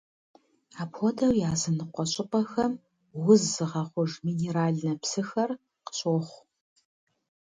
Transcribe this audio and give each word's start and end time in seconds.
Апхуэдэу 0.81 1.33
языныкъуэ 1.51 2.05
щӀыпӀэхэм 2.11 2.73
уз 3.31 3.41
зыгъэхъуж 3.53 4.11
минеральнэ 4.25 4.93
псыхэр 5.01 5.49
къыщохъу. 5.85 6.41